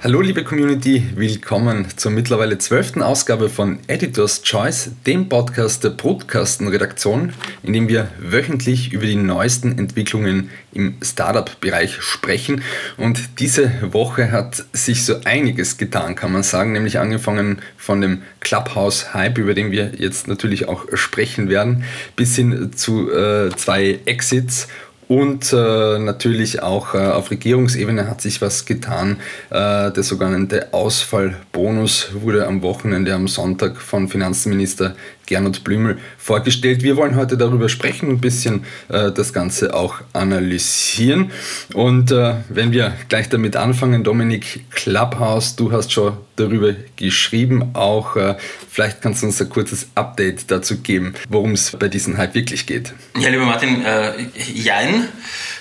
Hallo 0.00 0.20
liebe 0.20 0.44
Community, 0.44 1.02
willkommen 1.16 1.88
zur 1.96 2.12
mittlerweile 2.12 2.56
zwölften 2.58 3.02
Ausgabe 3.02 3.48
von 3.48 3.80
Editor's 3.88 4.42
Choice, 4.44 4.92
dem 5.08 5.28
Podcast 5.28 5.82
der 5.82 5.90
Brutkasten-Redaktion, 5.90 7.32
in 7.64 7.72
dem 7.72 7.88
wir 7.88 8.06
wöchentlich 8.20 8.92
über 8.92 9.06
die 9.06 9.16
neuesten 9.16 9.76
Entwicklungen 9.76 10.50
im 10.72 10.94
Startup-Bereich 11.02 12.00
sprechen. 12.00 12.62
Und 12.96 13.40
diese 13.40 13.72
Woche 13.92 14.30
hat 14.30 14.64
sich 14.72 15.04
so 15.04 15.16
einiges 15.24 15.78
getan, 15.78 16.14
kann 16.14 16.30
man 16.30 16.44
sagen, 16.44 16.70
nämlich 16.70 17.00
angefangen 17.00 17.58
von 17.76 18.00
dem 18.00 18.22
Clubhouse-Hype, 18.38 19.38
über 19.38 19.54
den 19.54 19.72
wir 19.72 19.94
jetzt 19.98 20.28
natürlich 20.28 20.68
auch 20.68 20.84
sprechen 20.94 21.48
werden, 21.48 21.82
bis 22.14 22.36
hin 22.36 22.70
zu 22.72 23.10
äh, 23.10 23.50
zwei 23.56 23.98
Exits 24.04 24.68
und 25.08 25.54
äh, 25.54 25.98
natürlich 25.98 26.62
auch 26.62 26.94
äh, 26.94 26.98
auf 26.98 27.30
Regierungsebene 27.30 28.06
hat 28.06 28.20
sich 28.20 28.42
was 28.42 28.66
getan. 28.66 29.16
Äh, 29.48 29.90
der 29.90 30.02
sogenannte 30.02 30.72
Ausfallbonus 30.74 32.10
wurde 32.12 32.46
am 32.46 32.62
Wochenende, 32.62 33.14
am 33.14 33.26
Sonntag 33.26 33.78
von 33.78 34.08
Finanzminister 34.08 34.94
Gernot 35.28 35.62
Blümel 35.62 35.98
vorgestellt. 36.16 36.82
Wir 36.82 36.96
wollen 36.96 37.14
heute 37.14 37.36
darüber 37.36 37.68
sprechen, 37.68 38.08
ein 38.08 38.20
bisschen 38.20 38.64
äh, 38.88 39.12
das 39.12 39.34
Ganze 39.34 39.74
auch 39.74 39.96
analysieren. 40.14 41.32
Und 41.74 42.10
äh, 42.10 42.36
wenn 42.48 42.72
wir 42.72 42.94
gleich 43.10 43.28
damit 43.28 43.54
anfangen, 43.54 44.04
Dominik 44.04 44.64
Clubhouse, 44.70 45.54
du 45.54 45.70
hast 45.70 45.92
schon 45.92 46.14
darüber 46.36 46.74
geschrieben, 46.96 47.70
auch 47.74 48.16
äh, 48.16 48.36
vielleicht 48.70 49.02
kannst 49.02 49.22
du 49.22 49.26
uns 49.26 49.40
ein 49.40 49.50
kurzes 49.50 49.88
Update 49.94 50.50
dazu 50.50 50.78
geben, 50.78 51.12
worum 51.28 51.52
es 51.52 51.72
bei 51.78 51.88
diesem 51.88 52.16
Hype 52.16 52.34
wirklich 52.34 52.66
geht. 52.66 52.94
Ja, 53.18 53.28
lieber 53.28 53.44
Martin, 53.44 53.84
äh, 53.84 54.12
jein. 54.54 55.08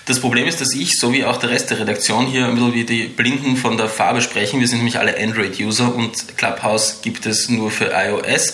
Das 0.05 0.21
Problem 0.21 0.47
ist, 0.47 0.61
dass 0.61 0.73
ich, 0.73 0.97
so 0.97 1.11
wie 1.11 1.25
auch 1.25 1.35
der 1.35 1.49
Rest 1.49 1.71
der 1.71 1.79
Redaktion, 1.81 2.27
hier 2.27 2.45
ein 2.45 2.55
bisschen 2.55 2.73
wie 2.73 2.85
die 2.85 3.03
Blinden 3.03 3.57
von 3.57 3.75
der 3.75 3.89
Farbe 3.89 4.21
sprechen. 4.21 4.61
Wir 4.61 4.67
sind 4.69 4.77
nämlich 4.77 4.97
alle 4.97 5.19
Android-User 5.19 5.93
und 5.93 6.37
Clubhouse 6.37 7.02
gibt 7.02 7.25
es 7.25 7.49
nur 7.49 7.69
für 7.69 7.91
iOS. 7.93 8.53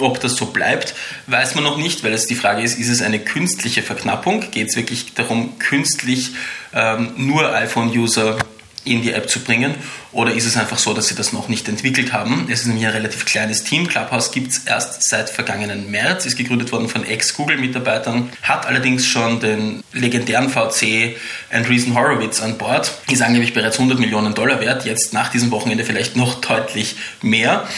Ob 0.00 0.20
das 0.20 0.36
so 0.36 0.46
bleibt, 0.46 0.94
weiß 1.26 1.54
man 1.54 1.64
noch 1.64 1.76
nicht, 1.76 2.04
weil 2.04 2.12
es 2.12 2.26
die 2.26 2.34
Frage 2.34 2.62
ist, 2.62 2.78
ist 2.78 2.88
es 2.88 3.02
eine 3.02 3.18
künstliche 3.18 3.82
Verknappung? 3.82 4.50
Geht 4.50 4.68
es 4.68 4.76
wirklich 4.76 5.14
darum, 5.14 5.58
künstlich 5.58 6.32
ähm, 6.72 7.12
nur 7.16 7.52
iPhone-User 7.54 8.38
in 8.84 9.02
die 9.02 9.12
App 9.12 9.28
zu 9.28 9.40
bringen? 9.40 9.74
Oder 10.12 10.32
ist 10.32 10.46
es 10.46 10.56
einfach 10.56 10.78
so, 10.78 10.94
dass 10.94 11.08
sie 11.08 11.14
das 11.14 11.32
noch 11.32 11.48
nicht 11.48 11.68
entwickelt 11.68 12.12
haben? 12.12 12.48
Es 12.50 12.60
ist 12.60 12.66
nämlich 12.66 12.86
ein 12.86 12.92
relativ 12.92 13.26
kleines 13.26 13.62
Team. 13.62 13.86
Clubhouse 13.86 14.30
gibt 14.32 14.52
es 14.52 14.58
erst 14.58 15.08
seit 15.08 15.28
vergangenen 15.28 15.90
März, 15.90 16.24
ist 16.26 16.36
gegründet 16.36 16.72
worden 16.72 16.88
von 16.88 17.04
Ex-Google-Mitarbeitern, 17.04 18.30
hat 18.42 18.66
allerdings 18.66 19.06
schon 19.06 19.40
den 19.40 19.84
legendären 19.92 20.48
VC 20.48 21.16
Andreessen 21.52 21.94
Horowitz 21.94 22.40
an 22.40 22.56
Bord, 22.56 22.92
ist 23.10 23.22
angeblich 23.22 23.52
bereits 23.52 23.78
100 23.78 23.98
Millionen 23.98 24.34
Dollar 24.34 24.60
wert, 24.60 24.86
jetzt 24.86 25.12
nach 25.12 25.30
diesem 25.30 25.50
Wochenende 25.50 25.84
vielleicht 25.84 26.16
noch 26.16 26.40
deutlich 26.40 26.96
mehr. 27.20 27.68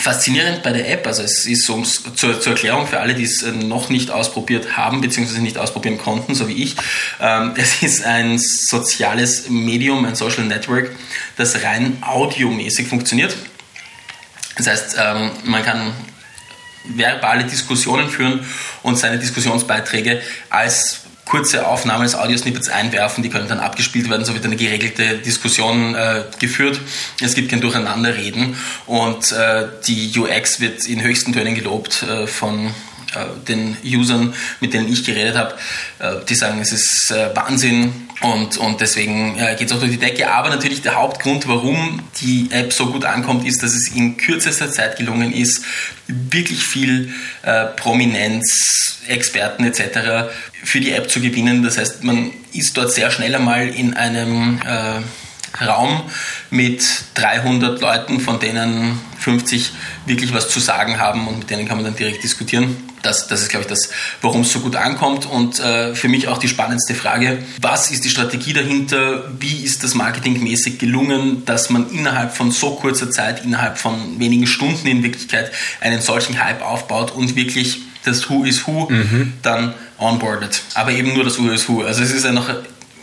Faszinierend 0.00 0.62
bei 0.62 0.72
der 0.72 0.90
App, 0.90 1.06
also 1.06 1.22
es 1.22 1.44
ist 1.44 1.66
so 1.66 1.82
zur, 1.82 2.40
zur, 2.40 2.52
Erklärung 2.52 2.86
für 2.86 3.00
alle, 3.00 3.14
die 3.14 3.24
es 3.24 3.42
äh, 3.42 3.52
noch 3.52 3.90
nicht 3.90 4.10
ausprobiert 4.10 4.76
haben 4.76 5.02
bzw. 5.02 5.40
nicht 5.40 5.58
ausprobieren 5.58 5.98
konnten, 5.98 6.34
so 6.34 6.48
wie 6.48 6.62
ich. 6.62 6.76
Ähm, 7.20 7.52
es 7.56 7.82
ist 7.82 8.04
ein 8.04 8.38
soziales 8.38 9.50
Medium, 9.50 10.06
ein 10.06 10.14
Social 10.14 10.44
Network, 10.44 10.90
das 11.36 11.62
rein 11.62 11.98
audiomäßig 12.02 12.88
funktioniert. 12.88 13.36
Das 14.56 14.66
heißt, 14.66 14.96
ähm, 14.98 15.30
man 15.44 15.62
kann 15.64 15.92
verbale 16.84 17.44
Diskussionen 17.44 18.08
führen 18.08 18.46
und 18.82 18.98
seine 18.98 19.18
Diskussionsbeiträge 19.18 20.22
als 20.48 21.02
kurze 21.30 21.68
Aufnahmen 21.68 22.02
des 22.02 22.16
Audiosnippets 22.16 22.68
einwerfen, 22.68 23.22
die 23.22 23.30
können 23.30 23.46
dann 23.46 23.60
abgespielt 23.60 24.10
werden, 24.10 24.24
so 24.24 24.34
wird 24.34 24.44
eine 24.44 24.56
geregelte 24.56 25.18
Diskussion 25.18 25.94
äh, 25.94 26.24
geführt. 26.40 26.80
Es 27.22 27.34
gibt 27.34 27.50
kein 27.50 27.60
Durcheinanderreden 27.60 28.56
und 28.86 29.30
äh, 29.30 29.68
die 29.86 30.12
UX 30.18 30.58
wird 30.58 30.86
in 30.86 31.00
höchsten 31.00 31.32
Tönen 31.32 31.54
gelobt 31.54 32.02
äh, 32.02 32.26
von 32.26 32.74
äh, 33.14 33.46
den 33.46 33.76
Usern, 33.84 34.34
mit 34.60 34.74
denen 34.74 34.92
ich 34.92 35.04
geredet 35.04 35.36
habe. 35.36 35.54
Äh, 36.00 36.24
die 36.28 36.34
sagen, 36.34 36.60
es 36.60 36.72
ist 36.72 37.12
äh, 37.12 37.34
Wahnsinn, 37.34 38.08
und, 38.22 38.58
und 38.58 38.82
deswegen 38.82 39.38
geht 39.58 39.62
es 39.62 39.72
auch 39.72 39.78
durch 39.78 39.92
die 39.92 39.96
Decke. 39.96 40.30
Aber 40.30 40.50
natürlich 40.50 40.82
der 40.82 40.96
Hauptgrund, 40.96 41.48
warum 41.48 42.02
die 42.20 42.50
App 42.50 42.70
so 42.70 42.92
gut 42.92 43.06
ankommt, 43.06 43.46
ist, 43.46 43.62
dass 43.62 43.72
es 43.72 43.88
in 43.94 44.18
kürzester 44.18 44.70
Zeit 44.70 44.98
gelungen 44.98 45.32
ist, 45.32 45.64
wirklich 46.06 46.62
viel 46.62 47.14
Prominenz, 47.76 48.98
Experten 49.08 49.64
etc. 49.64 50.28
für 50.62 50.80
die 50.80 50.92
App 50.92 51.10
zu 51.10 51.20
gewinnen. 51.20 51.62
Das 51.62 51.78
heißt, 51.78 52.04
man 52.04 52.30
ist 52.52 52.76
dort 52.76 52.92
sehr 52.92 53.10
schnell 53.10 53.34
einmal 53.34 53.68
in 53.68 53.94
einem 53.94 54.60
äh, 54.64 55.00
Raum 55.64 56.02
mit 56.50 56.84
300 57.14 57.80
Leuten, 57.80 58.20
von 58.20 58.38
denen 58.38 58.98
50 59.18 59.72
wirklich 60.06 60.32
was 60.32 60.48
zu 60.48 60.60
sagen 60.60 60.98
haben 60.98 61.26
und 61.28 61.40
mit 61.40 61.50
denen 61.50 61.66
kann 61.66 61.76
man 61.76 61.84
dann 61.84 61.96
direkt 61.96 62.22
diskutieren. 62.22 62.76
Das, 63.02 63.28
das 63.28 63.40
ist, 63.40 63.48
glaube 63.48 63.62
ich, 63.62 63.68
das, 63.68 63.90
warum 64.20 64.42
es 64.42 64.52
so 64.52 64.60
gut 64.60 64.76
ankommt. 64.76 65.26
Und 65.26 65.58
äh, 65.58 65.94
für 65.94 66.08
mich 66.08 66.28
auch 66.28 66.38
die 66.38 66.48
spannendste 66.48 66.94
Frage, 66.94 67.42
was 67.60 67.90
ist 67.90 68.04
die 68.04 68.10
Strategie 68.10 68.52
dahinter? 68.52 69.24
Wie 69.40 69.64
ist 69.64 69.82
das 69.82 69.94
marketingmäßig 69.94 70.78
gelungen, 70.78 71.44
dass 71.46 71.70
man 71.70 71.90
innerhalb 71.90 72.36
von 72.36 72.50
so 72.50 72.74
kurzer 72.76 73.10
Zeit, 73.10 73.44
innerhalb 73.44 73.78
von 73.78 74.18
wenigen 74.20 74.46
Stunden 74.46 74.86
in 74.86 75.02
Wirklichkeit 75.02 75.50
einen 75.80 76.02
solchen 76.02 76.42
Hype 76.42 76.62
aufbaut 76.62 77.10
und 77.10 77.36
wirklich 77.36 77.80
das 78.04 78.28
Who 78.28 78.44
is 78.44 78.66
Who 78.66 78.88
mhm. 78.90 79.34
dann 79.42 79.74
onboardet. 79.98 80.62
Aber 80.74 80.90
eben 80.92 81.14
nur 81.14 81.24
das 81.24 81.38
Who 81.38 81.50
is 81.50 81.68
Who. 81.68 81.82
Also 81.82 82.02
es 82.02 82.12
ist 82.12 82.24
ja 82.24 82.32
noch 82.32 82.48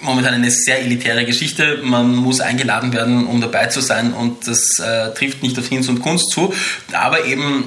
momentan 0.02 0.34
eine 0.34 0.52
sehr 0.52 0.82
elitäre 0.82 1.26
Geschichte. 1.26 1.80
Man 1.84 2.16
muss 2.16 2.40
eingeladen 2.40 2.94
werden, 2.94 3.26
um 3.26 3.42
dabei 3.42 3.68
zu 3.68 3.82
sein 3.82 4.14
und 4.14 4.48
das 4.48 4.80
äh, 4.80 5.14
trifft 5.14 5.44
nicht 5.44 5.58
auf 5.58 5.68
Hinz 5.68 5.90
und 5.90 6.02
Kunst 6.02 6.32
zu. 6.32 6.54
Aber 6.92 7.26
eben 7.26 7.66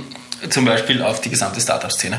zum 0.48 0.64
Beispiel 0.64 1.02
auf 1.02 1.20
die 1.20 1.28
gesamte 1.28 1.60
Startup-Szene, 1.60 2.18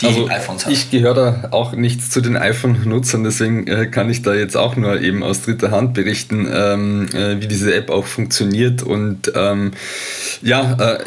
die 0.00 0.06
also 0.06 0.28
iPhones 0.28 0.66
hat. 0.66 0.72
Ich 0.72 0.90
gehöre 0.90 1.14
da 1.14 1.48
auch 1.50 1.72
nicht 1.72 2.12
zu 2.12 2.20
den 2.20 2.36
iPhone-Nutzern, 2.36 3.24
deswegen 3.24 3.66
äh, 3.66 3.86
kann 3.86 4.10
ich 4.10 4.20
da 4.20 4.34
jetzt 4.34 4.56
auch 4.56 4.76
nur 4.76 5.00
eben 5.00 5.22
aus 5.22 5.42
dritter 5.42 5.70
Hand 5.70 5.94
berichten, 5.94 6.46
ähm, 6.52 7.08
äh, 7.14 7.40
wie 7.40 7.48
diese 7.48 7.74
App 7.74 7.90
auch 7.90 8.04
funktioniert. 8.04 8.82
Und 8.82 9.32
ähm, 9.34 9.72
ja, 10.42 10.74
äh, 10.74 11.04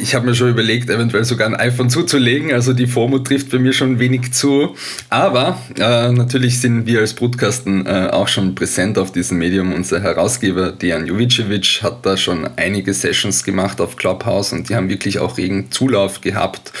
ich 0.00 0.14
habe 0.14 0.26
mir 0.26 0.34
schon 0.34 0.50
überlegt, 0.50 0.90
eventuell 0.90 1.24
sogar 1.24 1.46
ein 1.48 1.54
iPhone 1.54 1.90
zuzulegen. 1.90 2.52
Also 2.52 2.72
die 2.72 2.86
FOMO 2.86 3.20
trifft 3.20 3.50
bei 3.50 3.58
mir 3.58 3.72
schon 3.72 3.98
wenig 3.98 4.32
zu. 4.32 4.74
Aber 5.08 5.58
äh, 5.78 6.12
natürlich 6.12 6.60
sind 6.60 6.86
wir 6.86 7.00
als 7.00 7.14
Brutkasten 7.14 7.86
äh, 7.86 8.08
auch 8.12 8.28
schon 8.28 8.54
präsent 8.54 8.98
auf 8.98 9.12
diesem 9.12 9.38
Medium. 9.38 9.72
Unser 9.72 10.00
Herausgeber 10.00 10.72
Dejan 10.72 11.06
Jovicevic 11.06 11.82
hat 11.82 12.04
da 12.06 12.16
schon 12.16 12.48
einige 12.56 12.94
Sessions 12.94 13.44
gemacht 13.44 13.80
auf 13.80 13.96
Clubhouse 13.96 14.52
und 14.52 14.68
die 14.68 14.76
haben 14.76 14.88
wirklich 14.88 15.18
auch 15.18 15.38
regen 15.38 15.70
Zulauf 15.70 16.20
gehabt. 16.20 16.72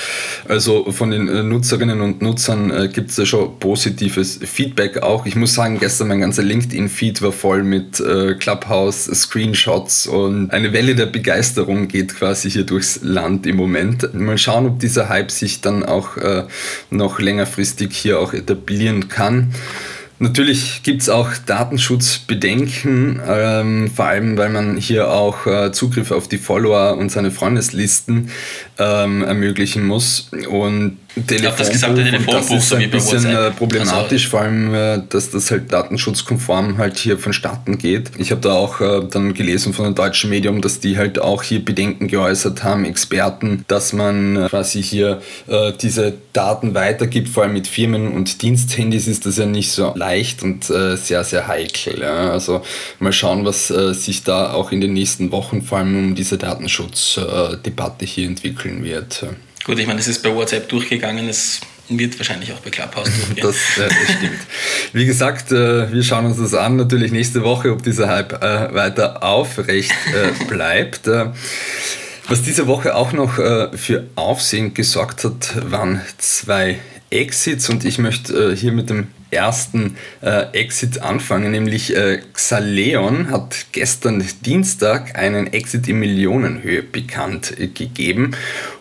Also 0.48 0.90
von 0.92 1.10
den 1.10 1.28
äh, 1.28 1.42
Nutzerinnen 1.42 2.00
und 2.00 2.22
Nutzern 2.22 2.70
äh, 2.70 2.88
gibt 2.88 3.10
es 3.10 3.16
da 3.16 3.26
schon 3.26 3.58
positives 3.58 4.40
Feedback 4.42 5.02
auch. 5.02 5.26
Ich 5.26 5.36
muss 5.36 5.54
sagen, 5.54 5.78
gestern 5.78 6.08
mein 6.08 6.20
ganzer 6.20 6.42
LinkedIn-Feed 6.42 7.22
war 7.22 7.32
voll 7.32 7.62
mit 7.62 8.00
äh, 8.00 8.34
Clubhouse-Screenshots 8.34 10.06
und 10.06 10.50
eine 10.50 10.72
Welle 10.72 10.94
der 10.94 11.06
Begeisterung 11.06 11.88
geht 11.88 12.14
quasi 12.14 12.50
hier 12.50 12.64
durchs 12.64 12.99
Land 13.02 13.46
im 13.46 13.56
Moment. 13.56 14.14
Mal 14.14 14.38
schauen, 14.38 14.66
ob 14.66 14.78
dieser 14.78 15.08
Hype 15.08 15.30
sich 15.30 15.60
dann 15.60 15.84
auch 15.84 16.16
äh, 16.16 16.44
noch 16.90 17.20
längerfristig 17.20 17.94
hier 17.94 18.20
auch 18.20 18.32
etablieren 18.32 19.08
kann. 19.08 19.52
Natürlich 20.22 20.82
gibt 20.82 21.00
es 21.00 21.08
auch 21.08 21.30
Datenschutzbedenken, 21.46 23.22
ähm, 23.26 23.90
vor 23.90 24.04
allem 24.04 24.36
weil 24.36 24.50
man 24.50 24.76
hier 24.76 25.10
auch 25.10 25.46
äh, 25.46 25.72
Zugriff 25.72 26.10
auf 26.10 26.28
die 26.28 26.36
Follower 26.36 26.98
und 26.98 27.10
seine 27.10 27.30
Freundeslisten 27.30 28.30
ähm, 28.78 29.22
ermöglichen 29.22 29.86
muss. 29.86 30.28
Und 30.50 30.98
Telefonbuch, 31.26 31.56
das 31.58 31.70
gesamte 31.70 32.04
Telefonbuch, 32.04 32.48
das 32.48 32.64
ist 32.64 32.72
ein 32.72 32.90
bisschen 32.90 33.26
äh, 33.26 33.50
problematisch, 33.50 34.24
also, 34.24 34.30
vor 34.30 34.40
allem, 34.42 34.74
äh, 34.74 35.02
dass 35.08 35.30
das 35.30 35.50
halt 35.50 35.72
datenschutzkonform 35.72 36.78
halt 36.78 36.98
hier 36.98 37.18
vonstatten 37.18 37.78
geht. 37.78 38.12
Ich 38.18 38.30
habe 38.30 38.40
da 38.40 38.52
auch 38.52 38.80
äh, 38.80 39.02
dann 39.10 39.34
gelesen 39.34 39.72
von 39.72 39.86
einem 39.86 39.94
deutschen 39.94 40.30
Medium, 40.30 40.60
dass 40.60 40.78
die 40.78 40.96
halt 40.96 41.18
auch 41.18 41.42
hier 41.42 41.64
Bedenken 41.64 42.06
geäußert 42.06 42.62
haben, 42.62 42.84
Experten, 42.84 43.64
dass 43.66 43.92
man 43.92 44.46
quasi 44.48 44.82
hier 44.82 45.20
diese 45.82 46.14
Daten 46.32 46.74
weitergibt, 46.74 47.28
vor 47.28 47.42
allem 47.42 47.54
mit 47.54 47.66
Firmen- 47.66 48.12
und 48.12 48.42
Diensthandys 48.42 49.06
ist 49.06 49.26
das 49.26 49.36
ja 49.36 49.46
nicht 49.46 49.72
so 49.72 49.92
leicht 49.94 50.42
und 50.42 50.64
sehr, 50.64 51.24
sehr 51.24 51.48
heikel. 51.48 52.02
Also 52.04 52.62
mal 52.98 53.12
schauen, 53.12 53.44
was 53.44 53.68
sich 53.68 54.22
da 54.22 54.52
auch 54.52 54.72
in 54.72 54.80
den 54.80 54.92
nächsten 54.92 55.32
Wochen 55.32 55.62
vor 55.62 55.78
allem 55.78 55.96
um 55.96 56.14
diese 56.14 56.38
Datenschutzdebatte 56.38 58.04
hier 58.04 58.26
entwickeln 58.26 58.84
wird. 58.84 59.24
Gut, 59.64 59.78
ich 59.78 59.86
meine, 59.86 60.00
es 60.00 60.08
ist 60.08 60.22
bei 60.22 60.34
WhatsApp 60.34 60.68
durchgegangen. 60.68 61.28
Es 61.28 61.60
wird 61.88 62.18
wahrscheinlich 62.18 62.52
auch 62.52 62.60
bei 62.60 62.70
Clubhouse 62.70 63.10
drüber 63.26 63.48
Das 63.48 63.56
äh, 63.78 63.90
stimmt. 63.90 64.40
Wie 64.92 65.06
gesagt, 65.06 65.52
äh, 65.52 65.92
wir 65.92 66.02
schauen 66.02 66.26
uns 66.26 66.38
das 66.38 66.54
an, 66.54 66.76
natürlich 66.76 67.12
nächste 67.12 67.42
Woche, 67.42 67.72
ob 67.72 67.82
dieser 67.82 68.08
Hype 68.08 68.32
äh, 68.42 68.74
weiter 68.74 69.22
aufrecht 69.22 69.92
äh, 70.14 70.44
bleibt. 70.48 71.06
Äh, 71.06 71.26
was 72.28 72.42
diese 72.42 72.66
Woche 72.66 72.94
auch 72.94 73.12
noch 73.12 73.38
äh, 73.38 73.76
für 73.76 74.06
Aufsehen 74.14 74.72
gesorgt 74.72 75.24
hat, 75.24 75.70
waren 75.70 76.00
zwei 76.18 76.78
Exits 77.10 77.68
und 77.68 77.84
ich 77.84 77.98
möchte 77.98 78.54
hier 78.54 78.70
mit 78.70 78.88
dem 78.88 79.08
ersten 79.30 79.96
äh, 80.22 80.52
Exit 80.52 81.02
anfangen, 81.02 81.52
nämlich 81.52 81.96
äh, 81.96 82.20
Xaleon 82.32 83.30
hat 83.30 83.66
gestern 83.72 84.24
Dienstag 84.44 85.16
einen 85.16 85.52
Exit 85.52 85.88
in 85.88 86.00
Millionenhöhe 86.00 86.82
bekannt 86.82 87.58
äh, 87.58 87.68
gegeben 87.68 88.32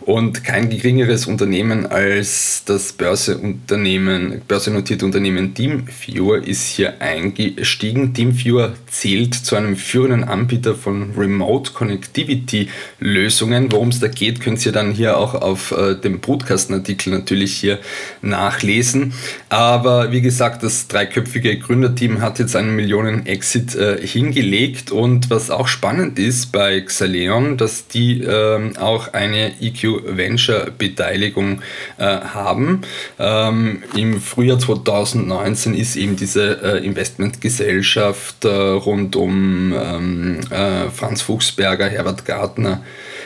und 0.02 0.44
kein 0.44 0.70
geringeres 0.70 1.28
Unternehmen 1.28 1.86
als 1.86 2.64
das 2.66 2.94
Börseunternehmen, 2.94 4.42
börsennotierte 4.48 5.06
Unternehmen 5.06 5.54
TeamViewer 5.54 6.44
ist 6.44 6.66
hier 6.66 7.00
eingestiegen. 7.00 8.14
TeamViewer 8.16 8.74
zählt 8.88 9.36
zu 9.36 9.56
einem 9.56 9.76
führenden 9.76 10.24
Anbieter 10.24 10.74
von 10.74 11.12
Remote 11.16 11.74
Connectivity 11.74 12.70
Lösungen. 13.00 13.72
Worum 13.72 13.90
es 13.90 14.00
da 14.00 14.08
geht, 14.08 14.42
könnt 14.42 14.66
ihr 14.66 14.72
dann 14.72 14.94
hier 14.94 15.16
auch 15.16 15.36
auf 15.36 15.72
äh, 15.72 15.94
dem 15.94 16.22
Broadcasten-Artikel 16.22 17.12
natürlich 17.12 17.54
hier 17.54 17.78
nachlesen. 18.24 19.14
Aber 19.50 20.12
wie 20.12 20.22
gesagt, 20.22 20.39
das 20.40 20.88
dreiköpfige 20.88 21.58
Gründerteam 21.58 22.22
hat 22.22 22.40
jetzt 22.40 22.56
einen 22.56 22.76
Millionen-Exit 22.76 23.76
äh, 23.76 24.06
hingelegt 24.06 24.92
und 24.92 25.30
was 25.30 25.50
auch 25.50 25.68
spannend 25.68 26.18
ist 26.18 26.52
bei 26.52 26.82
Xaleon, 26.82 27.58
dass 27.58 27.88
die 27.88 28.24
äh, 28.24 28.78
auch 28.78 29.14
eine 29.14 29.62
EQ 29.62 30.04
Venture 30.06 30.72
Beteiligung 30.78 31.62
äh, 31.98 32.04
haben. 32.04 32.82
Ähm, 33.20 33.84
Im 33.96 34.22
Frühjahr 34.22 34.60
2019 34.60 35.76
ist 35.76 35.96
eben 35.96 36.16
diese 36.16 36.62
äh, 36.64 36.86
Investmentgesellschaft 36.86 38.46
äh, 38.46 38.50
rund 38.50 39.16
um 39.16 39.74
ähm, 39.74 40.40
äh, 40.50 40.90
Franz 40.90 41.22
Fuchsberger, 41.22 41.88
Herbert 41.88 42.26
Gartner, 42.26 42.82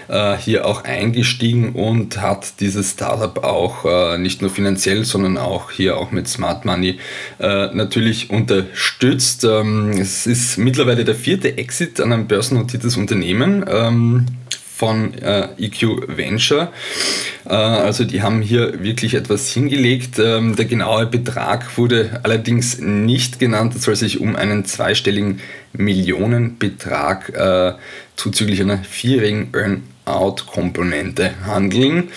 äh, 0.07 0.37
hier 0.37 0.65
auch 0.65 0.83
eingestiegen 0.83 1.73
und 1.73 2.21
hat 2.21 2.59
dieses 2.59 2.91
Startup 2.91 3.43
auch 3.43 3.85
äh, 3.85 4.17
nicht 4.17 4.41
nur 4.41 4.51
finanziell, 4.51 5.05
sondern 5.05 5.37
auch 5.37 5.71
hier 5.71 5.97
auch 5.97 6.11
mit 6.11 6.27
Smart 6.27 6.65
Money 6.65 6.99
äh, 7.39 7.67
natürlich 7.73 8.29
unterstützt. 8.29 9.43
Ähm, 9.43 9.91
es 9.91 10.27
ist 10.27 10.57
mittlerweile 10.57 11.05
der 11.05 11.15
vierte 11.15 11.57
Exit 11.57 11.99
an 11.99 12.13
einem 12.13 12.27
börsennotiertes 12.27 12.97
Unternehmen. 12.97 13.65
Ähm, 13.67 14.25
von 14.83 15.13
äh, 15.13 15.47
EQ 15.57 16.17
Venture. 16.17 16.73
Äh, 17.45 17.53
also 17.53 18.03
die 18.03 18.21
haben 18.21 18.41
hier 18.41 18.83
wirklich 18.83 19.13
etwas 19.13 19.49
hingelegt. 19.49 20.19
Ähm, 20.19 20.57
der 20.57 20.65
genaue 20.65 21.05
Betrag 21.05 21.77
wurde 21.77 22.19
allerdings 22.23 22.79
nicht 22.79 23.39
genannt. 23.39 23.75
Es 23.75 23.83
soll 23.83 23.95
sich 23.95 24.19
um 24.19 24.35
einen 24.35 24.65
zweistelligen 24.65 25.39
Millionenbetrag 25.71 27.29
äh, 27.29 27.73
zuzüglich 28.15 28.61
einer 28.61 28.79
vierjährigen 28.79 29.49
Earn 29.53 29.83
Out-Komponente 30.05 31.31
handeln. 31.45 32.09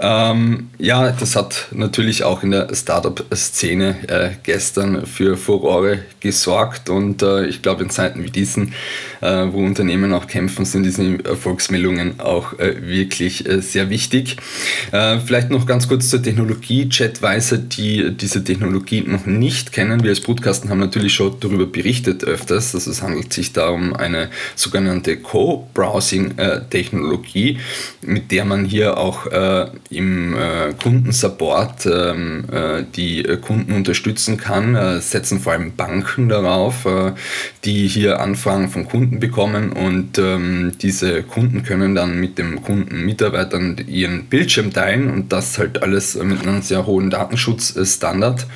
Ähm, 0.00 0.70
ja, 0.78 1.10
das 1.10 1.34
hat 1.34 1.68
natürlich 1.72 2.22
auch 2.22 2.42
in 2.42 2.52
der 2.52 2.74
Startup-Szene 2.74 3.96
äh, 4.08 4.30
gestern 4.42 5.06
für 5.06 5.36
Furore 5.36 6.00
gesorgt 6.20 6.90
und 6.90 7.22
äh, 7.22 7.46
ich 7.46 7.62
glaube 7.62 7.82
in 7.82 7.90
Zeiten 7.90 8.22
wie 8.22 8.30
diesen, 8.30 8.72
äh, 9.20 9.46
wo 9.50 9.58
Unternehmen 9.58 10.12
auch 10.12 10.26
kämpfen, 10.26 10.64
sind 10.64 10.84
diese 10.84 11.24
Erfolgsmeldungen 11.24 12.20
auch 12.20 12.58
äh, 12.58 12.86
wirklich 12.86 13.48
äh, 13.48 13.60
sehr 13.60 13.90
wichtig. 13.90 14.36
Äh, 14.92 15.18
vielleicht 15.18 15.50
noch 15.50 15.66
ganz 15.66 15.88
kurz 15.88 16.10
zur 16.10 16.22
Technologie. 16.22 16.88
Chatweiser, 16.88 17.58
die 17.58 18.12
diese 18.12 18.44
Technologie 18.44 19.02
noch 19.02 19.26
nicht 19.26 19.72
kennen, 19.72 20.02
wir 20.02 20.10
als 20.10 20.20
Broadcasten 20.20 20.70
haben 20.70 20.78
natürlich 20.78 21.14
schon 21.14 21.36
darüber 21.40 21.66
berichtet 21.66 22.24
öfters, 22.24 22.72
dass 22.72 22.86
es 22.86 23.02
handelt 23.02 23.32
sich 23.32 23.52
da 23.52 23.70
um 23.70 23.94
eine 23.94 24.30
sogenannte 24.54 25.16
Co-Browsing-Technologie 25.16 27.23
Technologie, 27.24 27.58
mit 28.02 28.30
der 28.30 28.44
man 28.44 28.64
hier 28.64 28.98
auch 28.98 29.26
äh, 29.26 29.66
im 29.90 30.34
äh, 30.34 30.72
Kundensupport 30.80 31.86
ähm, 31.86 32.44
äh, 32.52 32.84
die 32.94 33.22
Kunden 33.40 33.72
unterstützen 33.72 34.36
kann, 34.36 34.74
äh, 34.74 35.00
setzen 35.00 35.40
vor 35.40 35.52
allem 35.52 35.74
Banken 35.74 36.28
darauf, 36.28 36.84
äh, 36.84 37.12
die 37.64 37.88
hier 37.88 38.20
Anfragen 38.20 38.68
von 38.68 38.86
Kunden 38.86 39.20
bekommen 39.20 39.72
und 39.72 40.18
ähm, 40.18 40.72
diese 40.80 41.22
Kunden 41.22 41.62
können 41.62 41.94
dann 41.94 42.20
mit 42.20 42.38
dem 42.38 42.62
Kundenmitarbeitern 42.62 43.84
ihren 43.88 44.26
Bildschirm 44.26 44.72
teilen 44.72 45.10
und 45.10 45.32
das 45.32 45.58
halt 45.58 45.82
alles 45.82 46.14
mit 46.16 46.42
einem 46.42 46.62
sehr 46.62 46.86
hohen 46.86 47.10
Datenschutzstandard. 47.10 48.46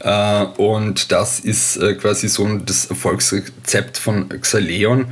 Äh, 0.00 0.44
und 0.56 1.12
das 1.12 1.40
ist 1.40 1.80
quasi 2.00 2.28
so 2.28 2.46
das 2.58 2.86
Erfolgsrezept 2.86 3.98
von 3.98 4.28
Xaleon, 4.28 5.06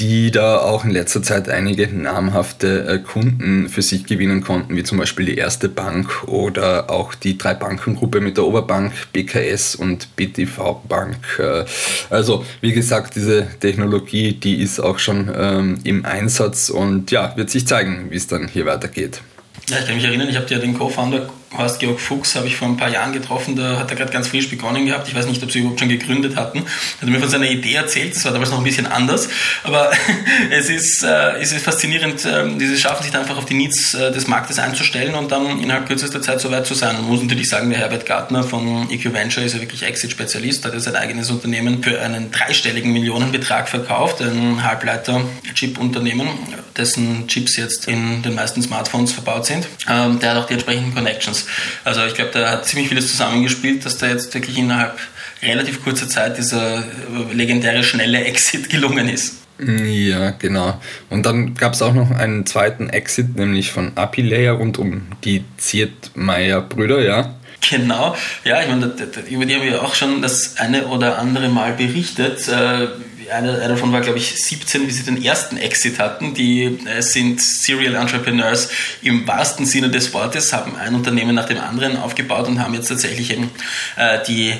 die 0.00 0.30
da 0.32 0.58
auch 0.58 0.84
in 0.84 0.90
letzter 0.90 1.22
Zeit 1.22 1.48
einige 1.48 1.86
namhafte 1.86 2.86
äh, 2.86 2.98
Kunden 2.98 3.68
für 3.68 3.82
sich 3.82 4.06
gewinnen 4.06 4.42
konnten, 4.42 4.76
wie 4.76 4.82
zum 4.82 4.98
Beispiel 4.98 5.26
die 5.26 5.36
Erste 5.36 5.68
Bank 5.68 6.24
oder 6.26 6.90
auch 6.90 7.14
die 7.14 7.38
drei 7.38 7.54
Bankengruppe 7.54 8.20
mit 8.20 8.36
der 8.36 8.44
Oberbank, 8.44 8.92
BKS 9.12 9.76
und 9.76 10.16
BTV 10.16 10.82
Bank. 10.88 11.16
Äh, 11.38 11.64
also 12.10 12.44
wie 12.60 12.72
gesagt, 12.72 13.14
diese 13.14 13.46
Technologie, 13.60 14.32
die 14.32 14.60
ist 14.60 14.80
auch 14.80 14.98
schon 14.98 15.30
ähm, 15.36 15.78
im 15.84 16.04
Einsatz 16.04 16.70
und 16.70 17.12
ja, 17.12 17.36
wird 17.36 17.50
sich 17.50 17.66
zeigen, 17.66 18.06
wie 18.10 18.16
es 18.16 18.26
dann 18.26 18.48
hier 18.48 18.66
weitergeht. 18.66 19.20
Ja, 19.68 19.78
ich 19.78 19.86
kann 19.86 19.94
mich 19.94 20.04
erinnern, 20.04 20.28
ich 20.28 20.36
habe 20.36 20.46
ja 20.48 20.58
den 20.58 20.76
Co-Founder 20.76 21.30
Horst 21.56 21.80
Georg 21.80 22.00
Fuchs 22.00 22.34
habe 22.34 22.46
ich 22.46 22.56
vor 22.56 22.68
ein 22.68 22.76
paar 22.76 22.90
Jahren 22.90 23.12
getroffen, 23.12 23.56
da 23.56 23.78
hat 23.78 23.90
er 23.90 23.96
gerade 23.96 24.12
ganz 24.12 24.28
frisch 24.28 24.48
begonnen 24.48 24.86
gehabt. 24.86 25.08
Ich 25.08 25.14
weiß 25.14 25.26
nicht, 25.26 25.42
ob 25.42 25.50
sie 25.50 25.60
überhaupt 25.60 25.80
schon 25.80 25.88
gegründet 25.88 26.36
hatten. 26.36 26.58
Er 26.58 27.02
hat 27.02 27.08
mir 27.08 27.20
von 27.20 27.28
seiner 27.28 27.48
Idee 27.48 27.74
erzählt, 27.74 28.14
das 28.14 28.24
war 28.24 28.32
damals 28.32 28.50
noch 28.50 28.58
ein 28.58 28.64
bisschen 28.64 28.86
anders. 28.86 29.28
Aber 29.62 29.90
es 30.50 30.68
ist, 30.68 31.02
äh, 31.02 31.38
es 31.40 31.52
ist 31.52 31.64
faszinierend, 31.64 32.24
äh, 32.24 32.56
diese 32.56 32.76
schaffen 32.76 33.02
sich 33.02 33.12
da 33.12 33.20
einfach 33.20 33.36
auf 33.36 33.44
die 33.44 33.54
Needs 33.54 33.94
äh, 33.94 34.12
des 34.12 34.26
Marktes 34.26 34.58
einzustellen 34.58 35.14
und 35.14 35.32
dann 35.32 35.60
innerhalb 35.60 35.86
kürzester 35.86 36.20
Zeit 36.22 36.40
so 36.40 36.50
weit 36.50 36.66
zu 36.66 36.74
sein. 36.74 36.96
Man 36.96 37.06
muss 37.06 37.22
natürlich 37.22 37.48
sagen, 37.48 37.70
der 37.70 37.78
Herbert 37.78 38.06
Gartner 38.06 38.42
von 38.42 38.90
EQ 38.90 39.12
Venture 39.12 39.44
ist 39.44 39.54
ja 39.54 39.60
wirklich 39.60 39.82
Exit-Spezialist, 39.82 40.64
hat 40.64 40.74
ja 40.74 40.80
sein 40.80 40.96
eigenes 40.96 41.30
Unternehmen 41.30 41.82
für 41.82 42.00
einen 42.00 42.30
dreistelligen 42.30 42.92
Millionenbetrag 42.92 43.68
verkauft, 43.68 44.20
ein 44.20 44.62
Halbleiter-Chip-Unternehmen, 44.64 46.28
dessen 46.76 47.26
Chips 47.28 47.56
jetzt 47.56 47.88
in 47.88 48.22
den 48.22 48.34
meisten 48.34 48.62
Smartphones 48.62 49.12
verbaut 49.12 49.46
sind. 49.46 49.66
Ähm, 49.88 50.18
der 50.18 50.30
hat 50.30 50.38
auch 50.38 50.46
die 50.46 50.54
entsprechenden 50.54 50.94
Connections. 50.94 51.43
Also 51.84 52.04
ich 52.04 52.14
glaube, 52.14 52.30
da 52.32 52.50
hat 52.50 52.66
ziemlich 52.66 52.88
vieles 52.88 53.08
zusammengespielt, 53.08 53.84
dass 53.84 53.98
da 53.98 54.08
jetzt 54.08 54.32
wirklich 54.34 54.58
innerhalb 54.58 54.98
relativ 55.42 55.82
kurzer 55.82 56.08
Zeit 56.08 56.38
dieser 56.38 56.84
legendäre 57.32 57.84
schnelle 57.84 58.24
Exit 58.24 58.70
gelungen 58.70 59.08
ist. 59.08 59.38
Ja, 59.58 60.30
genau. 60.30 60.80
Und 61.10 61.26
dann 61.26 61.54
gab 61.54 61.74
es 61.74 61.82
auch 61.82 61.94
noch 61.94 62.10
einen 62.10 62.44
zweiten 62.44 62.90
Exit, 62.90 63.36
nämlich 63.36 63.70
von 63.70 63.92
Apilayer 63.94 64.54
rund 64.54 64.78
um 64.78 65.06
die 65.24 65.44
Ziertmeier-Brüder, 65.58 67.02
ja. 67.02 67.34
Genau, 67.70 68.16
ja, 68.44 68.60
ich 68.60 68.68
meine, 68.68 68.92
über 69.30 69.46
die 69.46 69.54
haben 69.54 69.62
wir 69.62 69.82
auch 69.82 69.94
schon 69.94 70.20
das 70.22 70.56
eine 70.58 70.86
oder 70.88 71.18
andere 71.18 71.48
Mal 71.48 71.72
berichtet. 71.72 72.48
Äh, 72.48 72.88
einer, 73.32 73.68
davon 73.68 73.92
war, 73.92 74.00
glaube 74.00 74.18
ich, 74.18 74.42
17, 74.42 74.86
wie 74.86 74.90
sie 74.90 75.04
den 75.04 75.22
ersten 75.22 75.56
Exit 75.56 75.98
hatten. 75.98 76.34
Die 76.34 76.78
äh, 76.86 77.00
sind 77.00 77.40
Serial 77.40 77.94
Entrepreneurs 77.94 78.68
im 79.02 79.26
wahrsten 79.26 79.66
Sinne 79.66 79.88
des 79.88 80.12
Wortes, 80.12 80.52
haben 80.52 80.76
ein 80.76 80.94
Unternehmen 80.94 81.34
nach 81.34 81.46
dem 81.46 81.58
anderen 81.58 81.96
aufgebaut 81.96 82.48
und 82.48 82.60
haben 82.60 82.74
jetzt 82.74 82.88
tatsächlich 82.88 83.32
eben 83.32 83.50
äh, 83.96 84.18
die 84.26 84.54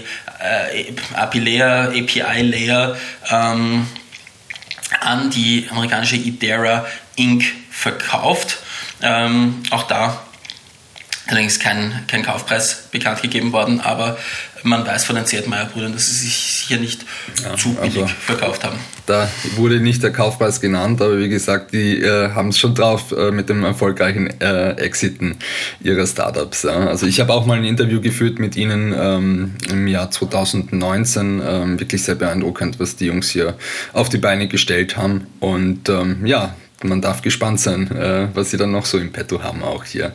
API-Layer 1.14 1.88
API 1.88 2.94
ähm, 3.30 3.87
an 5.00 5.30
die 5.30 5.66
amerikanische 5.70 6.16
Idera 6.16 6.87
Inc. 7.16 7.44
verkauft. 7.70 8.58
Ähm, 9.02 9.62
auch 9.70 9.84
da 9.84 10.23
allerdings 11.26 11.58
kein, 11.58 12.04
kein 12.06 12.22
Kaufpreis 12.22 12.84
bekannt 12.90 13.22
gegeben 13.22 13.52
worden, 13.52 13.80
aber 13.80 14.16
man 14.62 14.86
weiß 14.86 15.04
von 15.04 15.16
den 15.16 15.26
Zedmeier-Brüdern, 15.26 15.92
dass 15.92 16.06
sie 16.06 16.26
sich 16.26 16.34
hier 16.34 16.78
nicht 16.78 17.04
ja, 17.42 17.54
zu 17.56 17.74
billig 17.74 18.02
also 18.02 18.06
verkauft 18.06 18.64
haben. 18.64 18.78
Da 19.06 19.28
wurde 19.56 19.80
nicht 19.80 20.02
der 20.02 20.10
Kaufpreis 20.10 20.60
genannt, 20.60 21.02
aber 21.02 21.18
wie 21.18 21.28
gesagt, 21.28 21.72
die 21.72 22.00
äh, 22.00 22.30
haben 22.30 22.48
es 22.48 22.58
schon 22.58 22.74
drauf 22.74 23.12
äh, 23.12 23.30
mit 23.30 23.50
dem 23.50 23.62
erfolgreichen 23.64 24.28
äh, 24.40 24.72
Exiten 24.76 25.36
ihrer 25.82 26.06
Startups. 26.06 26.62
Ja. 26.62 26.86
Also 26.86 27.06
ich 27.06 27.20
habe 27.20 27.34
auch 27.34 27.44
mal 27.44 27.58
ein 27.58 27.64
Interview 27.64 28.00
geführt 28.00 28.38
mit 28.38 28.56
ihnen 28.56 28.94
ähm, 28.98 29.54
im 29.68 29.86
Jahr 29.86 30.10
2019. 30.10 31.42
Ähm, 31.46 31.78
wirklich 31.80 32.02
sehr 32.02 32.14
beeindruckend, 32.14 32.80
was 32.80 32.96
die 32.96 33.06
Jungs 33.06 33.28
hier 33.28 33.56
auf 33.92 34.08
die 34.08 34.18
Beine 34.18 34.48
gestellt 34.48 34.96
haben. 34.96 35.26
Und 35.40 35.90
ähm, 35.90 36.24
ja, 36.24 36.54
man 36.82 37.02
darf 37.02 37.20
gespannt 37.20 37.60
sein, 37.60 37.90
äh, 37.90 38.28
was 38.34 38.50
sie 38.50 38.56
dann 38.56 38.72
noch 38.72 38.86
so 38.86 38.98
im 38.98 39.12
Petto 39.12 39.42
haben 39.42 39.62
auch 39.62 39.84
hier. 39.84 40.12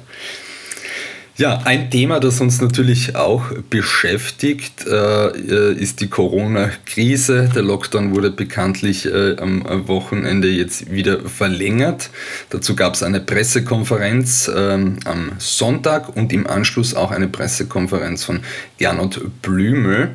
Ja, 1.40 1.62
ein 1.64 1.90
Thema, 1.90 2.20
das 2.20 2.42
uns 2.42 2.60
natürlich 2.60 3.16
auch 3.16 3.46
beschäftigt, 3.70 4.86
äh, 4.86 5.72
ist 5.72 6.02
die 6.02 6.10
Corona-Krise. 6.10 7.50
Der 7.56 7.62
Lockdown 7.62 8.14
wurde 8.14 8.30
bekanntlich 8.30 9.06
äh, 9.06 9.38
am 9.38 9.64
Wochenende 9.88 10.50
jetzt 10.50 10.92
wieder 10.92 11.22
verlängert. 11.22 12.10
Dazu 12.50 12.76
gab 12.76 12.96
es 12.96 13.04
eine 13.04 13.22
Pressekonferenz 13.22 14.50
äh, 14.50 14.74
am 15.06 15.32
Sonntag 15.38 16.14
und 16.14 16.34
im 16.34 16.46
Anschluss 16.46 16.94
auch 16.94 17.12
eine 17.12 17.30
Pressekonferenz 17.30 18.26
von 18.26 18.42
Gernot 18.78 19.22
Blümel, 19.42 20.10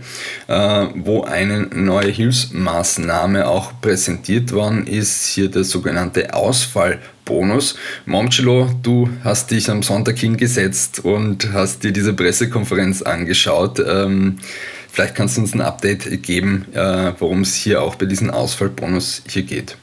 äh, 0.49 0.87
wo 0.95 1.23
eine 1.23 1.69
neue 1.75 2.11
Hilfsmaßnahme 2.11 3.49
auch 3.49 3.73
präsentiert 3.81 4.52
worden 4.52 4.87
ist. 4.87 5.28
Hier 5.28 5.50
der 5.50 5.64
sogenannte 5.64 6.35
Ausfall 6.35 6.99
Bonus. 7.25 7.76
Momcelo, 8.07 8.69
du 8.83 9.09
hast 9.23 9.50
dich 9.50 9.71
am 9.71 9.83
Sonntag 9.83 10.19
hingesetzt 10.19 11.04
und 11.04 11.52
hast 11.52 11.85
dir 11.85 11.93
diese 11.93 12.12
Pressekonferenz 12.12 13.02
angeschaut. 13.02 13.78
Ähm, 13.78 14.38
vielleicht 14.90 15.14
kannst 15.14 15.37
du 15.37 15.40
uns 15.40 15.54
ein 15.54 15.61
Update 15.61 16.23
geben, 16.23 16.66
äh, 16.75 17.12
worum 17.19 17.43
es 17.43 17.54
hier 17.54 17.83
auch 17.83 17.95
bei 17.95 18.07
diesem 18.07 18.31
Ausfallbonus 18.31 19.23
hier 19.28 19.43
geht. 19.43 19.76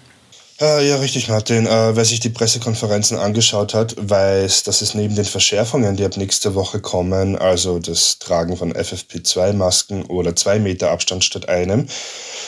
Äh, 0.62 0.88
ja, 0.88 0.98
richtig, 0.98 1.28
Martin. 1.28 1.66
Äh, 1.66 1.96
wer 1.96 2.06
sich 2.06 2.20
die 2.20 2.30
Pressekonferenzen 2.30 3.18
angeschaut 3.18 3.74
hat, 3.74 3.96
weiß, 3.98 4.62
dass 4.62 4.84
es 4.84 4.94
neben 4.94 5.16
den 5.16 5.26
Verschärfungen, 5.26 5.98
die 5.98 6.06
ab 6.06 6.18
nächster 6.18 6.54
Woche 6.54 6.80
kommen, 6.80 7.36
also 7.36 7.80
das 7.80 8.20
Tragen 8.20 8.56
von 8.56 8.72
FFP2-Masken 8.72 10.04
oder 10.06 10.36
zwei 10.36 10.60
Meter 10.60 10.92
Abstand 10.92 11.24
statt 11.24 11.50
einem, 11.50 11.88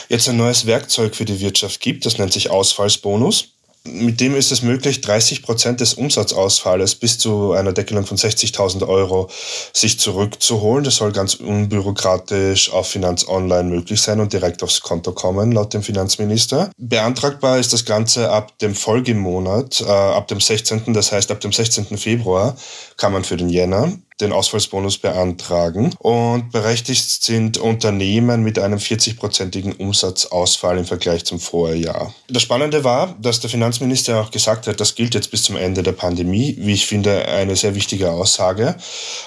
jetzt 0.08 0.28
ein 0.28 0.36
neues 0.36 0.64
Werkzeug 0.64 1.16
für 1.16 1.24
die 1.24 1.40
Wirtschaft 1.40 1.80
gibt. 1.80 2.06
Das 2.06 2.16
nennt 2.18 2.32
sich 2.32 2.50
Ausfallsbonus. 2.50 3.53
Mit 3.86 4.18
dem 4.20 4.34
ist 4.34 4.50
es 4.50 4.62
möglich, 4.62 5.02
30 5.02 5.42
Prozent 5.42 5.80
des 5.80 5.92
Umsatzausfalles 5.92 6.94
bis 6.94 7.18
zu 7.18 7.52
einer 7.52 7.74
Deckelung 7.74 8.06
von 8.06 8.16
60.000 8.16 8.88
Euro 8.88 9.28
sich 9.74 10.00
zurückzuholen. 10.00 10.84
Das 10.84 10.96
soll 10.96 11.12
ganz 11.12 11.34
unbürokratisch 11.34 12.72
auf 12.72 12.88
Finanz 12.88 13.28
Online 13.28 13.68
möglich 13.68 14.00
sein 14.00 14.20
und 14.20 14.32
direkt 14.32 14.62
aufs 14.62 14.80
Konto 14.80 15.12
kommen, 15.12 15.52
laut 15.52 15.74
dem 15.74 15.82
Finanzminister. 15.82 16.70
Beantragbar 16.78 17.58
ist 17.58 17.74
das 17.74 17.84
Ganze 17.84 18.30
ab 18.30 18.58
dem 18.58 18.74
Folgemonat, 18.74 19.82
äh, 19.82 19.90
ab 19.90 20.28
dem 20.28 20.40
16., 20.40 20.94
das 20.94 21.12
heißt 21.12 21.30
ab 21.30 21.40
dem 21.40 21.52
16. 21.52 21.98
Februar 21.98 22.56
kann 22.96 23.12
man 23.12 23.22
für 23.22 23.36
den 23.36 23.50
Jänner 23.50 23.92
den 24.20 24.32
Ausfallsbonus 24.32 24.98
beantragen. 24.98 25.92
Und 25.98 26.50
berechtigt 26.52 27.22
sind 27.22 27.58
Unternehmen 27.58 28.42
mit 28.42 28.58
einem 28.58 28.78
40-prozentigen 28.78 29.76
Umsatzausfall 29.76 30.78
im 30.78 30.84
Vergleich 30.84 31.24
zum 31.24 31.40
Vorjahr. 31.40 32.14
Das 32.28 32.42
Spannende 32.42 32.84
war, 32.84 33.16
dass 33.20 33.40
der 33.40 33.50
Finanzminister 33.50 34.20
auch 34.20 34.30
gesagt 34.30 34.66
hat, 34.66 34.78
das 34.80 34.94
gilt 34.94 35.14
jetzt 35.14 35.30
bis 35.30 35.42
zum 35.42 35.56
Ende 35.56 35.82
der 35.82 35.92
Pandemie. 35.92 36.56
Wie 36.58 36.74
ich 36.74 36.86
finde, 36.86 37.26
eine 37.26 37.56
sehr 37.56 37.74
wichtige 37.74 38.10
Aussage, 38.10 38.76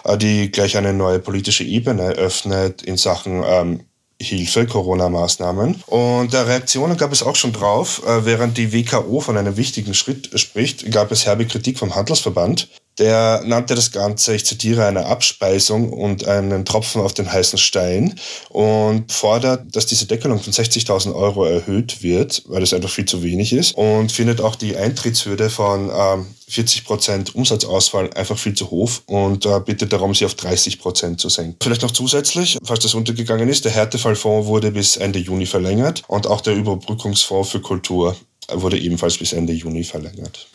äh, 0.03 0.17
die 0.17 0.51
gleich 0.51 0.77
eine 0.77 0.93
neue 0.93 1.19
politische 1.19 1.63
Ebene 1.63 2.09
öffnet 2.11 2.81
in 2.81 2.97
Sachen 2.97 3.43
ähm, 3.45 3.83
Hilfe, 4.19 4.65
Corona-Maßnahmen. 4.65 5.83
Und 5.85 6.33
der 6.33 6.47
Reaktionen 6.47 6.97
gab 6.97 7.11
es 7.11 7.21
auch 7.21 7.35
schon 7.35 7.53
drauf. 7.53 8.01
Äh, 8.05 8.25
während 8.25 8.57
die 8.57 8.73
WKO 8.73 9.19
von 9.19 9.37
einem 9.37 9.57
wichtigen 9.57 9.93
Schritt 9.93 10.39
spricht, 10.39 10.89
gab 10.91 11.11
es 11.11 11.25
herbe 11.25 11.45
Kritik 11.45 11.77
vom 11.77 11.93
Handelsverband. 11.93 12.67
Der 12.99 13.43
nannte 13.45 13.75
das 13.75 13.91
Ganze, 13.91 14.35
ich 14.35 14.45
zitiere, 14.45 14.85
eine 14.85 15.05
Abspeisung 15.05 15.93
und 15.93 16.27
einen 16.27 16.65
Tropfen 16.65 17.01
auf 17.01 17.13
den 17.13 17.31
heißen 17.31 17.59
Stein 17.59 18.19
und 18.49 19.11
fordert, 19.11 19.75
dass 19.75 19.85
diese 19.85 20.07
Deckelung 20.07 20.39
von 20.39 20.51
60.000 20.51 21.13
Euro 21.13 21.45
erhöht 21.45 22.01
wird, 22.01 22.43
weil 22.47 22.63
es 22.63 22.73
einfach 22.73 22.89
viel 22.89 23.05
zu 23.05 23.21
wenig 23.21 23.53
ist 23.53 23.75
und 23.75 24.11
findet 24.11 24.41
auch 24.41 24.55
die 24.55 24.75
Eintrittshürde 24.75 25.49
von 25.49 25.91
ähm, 25.93 26.25
40 26.49 26.85
Prozent 26.85 27.35
Umsatzausfall 27.35 28.09
einfach 28.13 28.37
viel 28.37 28.53
zu 28.53 28.71
hoch 28.71 28.91
und 29.05 29.45
äh, 29.45 29.59
bittet 29.59 29.93
darum, 29.93 30.15
sie 30.15 30.25
auf 30.25 30.35
30 30.35 30.79
Prozent 30.79 31.19
zu 31.19 31.29
senken. 31.29 31.57
Vielleicht 31.61 31.81
noch 31.81 31.91
zusätzlich, 31.91 32.57
falls 32.63 32.79
das 32.79 32.95
untergegangen 32.95 33.49
ist, 33.49 33.65
der 33.65 33.73
Härtefallfonds 33.73 34.47
wurde 34.47 34.71
bis 34.71 34.97
Ende 34.97 35.19
Juni 35.19 35.45
verlängert 35.45 36.03
und 36.07 36.25
auch 36.25 36.41
der 36.41 36.55
Überbrückungsfonds 36.55 37.49
für 37.49 37.61
Kultur 37.61 38.15
wurde 38.49 38.79
ebenfalls 38.79 39.17
bis 39.17 39.33
Ende 39.33 39.53
Juni 39.53 39.83
verlängert. 39.83 40.47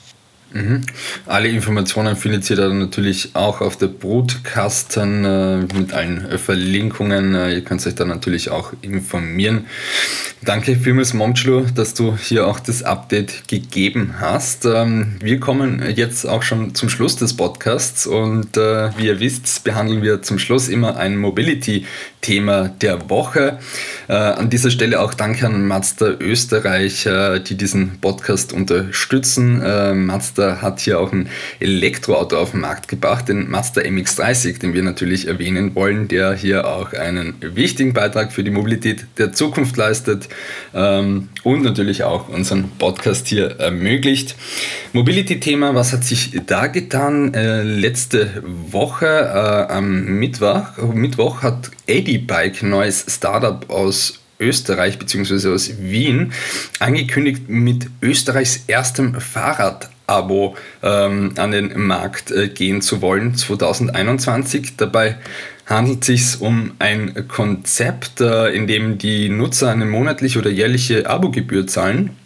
Mhm. 0.54 0.82
Alle 1.26 1.48
Informationen 1.48 2.16
findet 2.16 2.48
ihr 2.50 2.56
dann 2.56 2.78
natürlich 2.78 3.30
auch 3.34 3.60
auf 3.60 3.76
der 3.76 3.86
Brutkasten 3.86 5.24
äh, 5.24 5.56
mit 5.74 5.92
allen 5.92 6.38
Verlinkungen. 6.38 7.34
Äh, 7.34 7.54
ihr 7.54 7.60
könnt 7.62 7.86
euch 7.86 7.94
dann 7.94 8.08
natürlich 8.08 8.50
auch 8.50 8.72
informieren. 8.82 9.66
Danke 10.44 10.76
vielmals, 10.76 11.14
Momchlo, 11.14 11.66
dass 11.74 11.94
du 11.94 12.16
hier 12.16 12.46
auch 12.48 12.58
das 12.58 12.82
Update 12.82 13.48
gegeben 13.48 14.14
hast. 14.18 14.64
Ähm, 14.64 15.16
wir 15.20 15.38
kommen 15.38 15.82
jetzt 15.94 16.26
auch 16.26 16.42
schon 16.42 16.74
zum 16.74 16.88
Schluss 16.88 17.16
des 17.16 17.36
Podcasts 17.36 18.06
und 18.06 18.56
äh, 18.56 18.90
wie 18.98 19.06
ihr 19.06 19.20
wisst, 19.20 19.64
behandeln 19.64 20.02
wir 20.02 20.22
zum 20.22 20.38
Schluss 20.38 20.68
immer 20.68 20.96
ein 20.96 21.16
Mobility-Thema 22.22 22.68
der 22.80 23.10
Woche. 23.10 23.58
Äh, 24.08 24.14
an 24.14 24.48
dieser 24.48 24.70
Stelle 24.70 25.00
auch 25.00 25.14
Danke 25.14 25.46
an 25.46 25.66
Mazda 25.66 26.06
Österreich, 26.20 27.06
äh, 27.06 27.40
die 27.40 27.56
diesen 27.56 27.98
Podcast 28.00 28.52
unterstützen. 28.52 29.60
Äh, 29.62 29.94
Mazda 29.94 30.62
hat 30.62 30.80
hier 30.80 31.00
auch 31.00 31.12
ein 31.12 31.28
Elektroauto 31.60 32.36
auf 32.38 32.52
den 32.52 32.60
Markt 32.60 32.88
gebracht, 32.88 33.28
den 33.28 33.50
Mazda 33.50 33.82
MX30, 33.82 34.60
den 34.60 34.74
wir 34.74 34.82
natürlich 34.82 35.26
erwähnen 35.26 35.74
wollen, 35.74 36.08
der 36.08 36.34
hier 36.34 36.66
auch 36.66 36.92
einen 36.92 37.34
wichtigen 37.40 37.92
Beitrag 37.92 38.32
für 38.32 38.44
die 38.44 38.50
Mobilität 38.50 39.06
der 39.18 39.32
Zukunft 39.32 39.76
leistet 39.76 40.28
ähm, 40.74 41.28
und 41.42 41.62
natürlich 41.62 42.04
auch 42.04 42.28
unseren 42.28 42.70
Podcast 42.78 43.26
hier 43.26 43.58
ermöglicht. 43.58 44.36
Mobility-Thema, 44.92 45.74
was 45.74 45.92
hat 45.92 46.04
sich 46.04 46.40
da 46.46 46.66
getan? 46.66 47.34
Äh, 47.34 47.62
letzte 47.62 48.42
Woche 48.44 49.06
äh, 49.06 49.72
am 49.72 50.04
Mittwoch, 50.18 50.76
Mittwoch 50.92 51.42
hat 51.42 51.70
AD-Bike, 52.12 52.62
neues 52.62 53.04
Startup 53.08 53.68
aus 53.70 54.20
Österreich 54.38 54.98
bzw. 54.98 55.48
aus 55.52 55.70
Wien 55.78 56.32
angekündigt, 56.78 57.48
mit 57.48 57.86
Österreichs 58.00 58.64
erstem 58.66 59.20
Fahrrad 59.20 59.88
Abo 60.06 60.56
ähm, 60.82 61.32
an 61.36 61.52
den 61.52 61.86
Markt 61.86 62.30
äh, 62.32 62.48
gehen 62.48 62.82
zu 62.82 63.00
wollen 63.00 63.34
2021. 63.34 64.76
Dabei 64.76 65.16
handelt 65.66 66.00
es 66.02 66.06
sich 66.06 66.40
um 66.40 66.72
ein 66.80 67.28
Konzept, 67.28 68.20
äh, 68.20 68.48
in 68.48 68.66
dem 68.66 68.98
die 68.98 69.28
Nutzer 69.28 69.70
eine 69.70 69.86
monatliche 69.86 70.40
oder 70.40 70.50
jährliche 70.50 71.08
Abogebühr 71.08 71.66
zahlen 71.66 72.16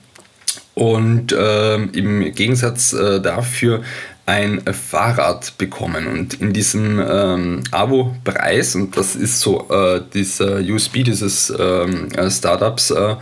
und 0.75 1.33
äh, 1.33 1.77
im 1.77 2.33
Gegensatz 2.35 2.93
äh, 2.93 3.21
dafür 3.21 3.83
ein 4.27 4.61
Fahrrad 4.73 5.57
bekommen. 5.57 6.09
Und 6.09 6.35
in 6.35 6.53
diesem 6.53 7.01
ähm, 7.01 7.63
Abo-Preis, 7.71 8.75
und 8.75 8.97
das 8.97 9.15
ist 9.15 9.41
so 9.41 9.69
äh, 9.71 10.03
dieser 10.13 10.59
USB 10.59 11.05
dieses 11.05 11.53
ähm, 11.57 12.09
Startups, 12.29 12.91
äh, 12.91 13.17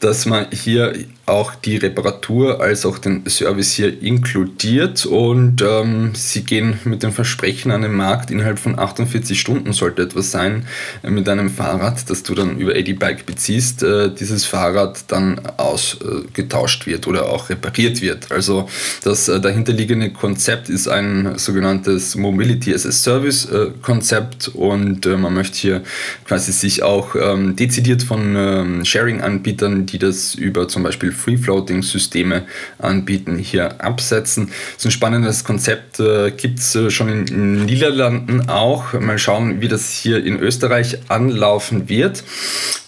dass 0.00 0.24
man 0.24 0.46
hier 0.50 0.94
auch 1.30 1.54
die 1.54 1.76
Reparatur 1.76 2.60
als 2.60 2.84
auch 2.84 2.98
den 2.98 3.24
Service 3.28 3.72
hier 3.72 4.02
inkludiert 4.02 5.06
und 5.06 5.62
ähm, 5.62 6.12
sie 6.14 6.42
gehen 6.44 6.78
mit 6.84 7.02
dem 7.02 7.12
Versprechen 7.12 7.70
an 7.70 7.82
den 7.82 7.92
Markt, 7.92 8.30
innerhalb 8.30 8.58
von 8.58 8.78
48 8.78 9.38
Stunden 9.38 9.72
sollte 9.72 10.02
etwas 10.02 10.30
sein 10.30 10.66
äh, 11.02 11.10
mit 11.10 11.28
einem 11.28 11.50
Fahrrad, 11.50 12.10
das 12.10 12.22
du 12.22 12.34
dann 12.34 12.58
über 12.58 12.74
ED-Bike 12.74 13.26
beziehst, 13.26 13.82
äh, 13.82 14.10
dieses 14.12 14.44
Fahrrad 14.44 15.04
dann 15.08 15.40
ausgetauscht 15.56 16.86
wird 16.86 17.06
oder 17.06 17.28
auch 17.28 17.48
repariert 17.48 18.02
wird. 18.02 18.30
Also 18.32 18.68
das 19.04 19.28
äh, 19.28 19.40
dahinterliegende 19.40 20.10
Konzept 20.10 20.68
ist 20.68 20.88
ein 20.88 21.38
sogenanntes 21.38 22.16
Mobility 22.16 22.74
as 22.74 22.86
a 22.86 22.92
Service 22.92 23.46
äh, 23.46 23.70
Konzept 23.82 24.48
und 24.48 25.06
äh, 25.06 25.16
man 25.16 25.34
möchte 25.34 25.58
hier 25.58 25.82
quasi 26.24 26.52
sich 26.52 26.82
auch 26.82 27.14
ähm, 27.14 27.56
dezidiert 27.56 28.02
von 28.02 28.34
ähm, 28.36 28.84
Sharing-Anbietern, 28.84 29.86
die 29.86 29.98
das 29.98 30.34
über 30.34 30.68
zum 30.68 30.82
Beispiel 30.82 31.12
Free-Floating-Systeme 31.20 32.42
anbieten, 32.78 33.38
hier 33.38 33.80
absetzen. 33.82 34.50
So 34.76 34.88
ein 34.88 34.92
spannendes 34.92 35.44
Konzept 35.44 36.00
äh, 36.00 36.30
gibt 36.30 36.58
es 36.58 36.74
äh, 36.74 36.90
schon 36.90 37.08
in, 37.08 37.26
in 37.26 37.64
Niederlanden 37.66 38.48
auch. 38.48 38.92
Mal 38.94 39.18
schauen, 39.18 39.60
wie 39.60 39.68
das 39.68 39.90
hier 39.90 40.24
in 40.24 40.38
Österreich 40.38 40.98
anlaufen 41.08 41.88
wird. 41.88 42.24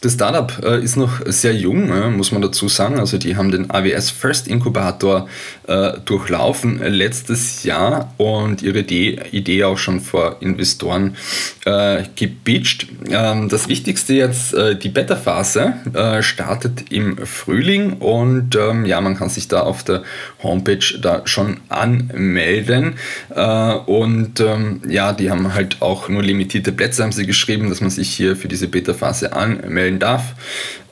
Das 0.01 0.15
Startup 0.15 0.53
äh, 0.65 0.83
ist 0.83 0.97
noch 0.97 1.21
sehr 1.27 1.55
jung, 1.55 1.91
äh, 1.91 2.11
muss 2.11 2.33
man 2.33 2.43
dazu 2.43 2.69
sagen. 2.69 2.99
Also 2.99 3.19
die 3.19 3.37
haben 3.37 3.51
den 3.51 3.71
AWS 3.71 4.11
First 4.11 4.49
Inkubator 4.49 5.29
äh, 5.69 5.93
durchlaufen 6.05 6.81
letztes 6.83 7.63
Jahr 7.63 8.13
und 8.17 8.63
ihre 8.63 8.81
Idee, 8.81 9.21
Idee 9.31 9.65
auch 9.65 9.79
schon 9.79 10.01
vor 10.01 10.37
Investoren 10.41 11.17
äh, 11.65 12.03
gepitcht. 12.17 12.89
Ähm, 13.11 13.49
das 13.49 13.69
Wichtigste 13.69 14.15
jetzt, 14.15 14.55
äh, 14.55 14.77
die 14.77 14.89
Beta-Phase 14.89 15.75
äh, 15.95 16.23
startet 16.23 16.91
im 16.91 17.19
Frühling 17.19 17.99
und 18.13 18.57
ähm, 18.57 18.85
ja, 18.85 19.01
man 19.01 19.17
kann 19.17 19.31
sich 19.31 19.49
da 19.49 19.61
auf 19.61 19.85
der 19.85 20.03
Homepage 20.43 20.85
da 21.01 21.23
schon 21.25 21.61
anmelden. 21.71 22.97
Äh, 23.35 23.73
und 23.87 24.39
ähm, 24.39 24.83
ja, 24.87 25.15
die 25.15 25.31
haben 25.31 25.55
halt 25.55 25.81
auch 25.81 26.11
nur 26.11 26.23
limitierte 26.23 26.73
Plätze, 26.73 27.05
haben 27.05 27.13
sie 27.13 27.25
geschrieben, 27.25 27.71
dass 27.71 27.81
man 27.81 27.89
sich 27.89 28.11
hier 28.11 28.37
für 28.37 28.49
diese 28.49 28.69
Beta-Phase 28.69 29.33
anmelden 29.33 29.99
darf. 29.99 30.35